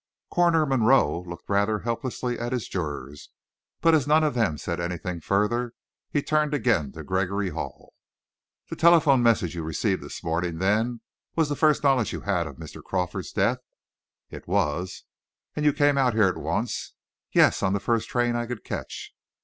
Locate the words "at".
2.39-2.53, 16.29-16.35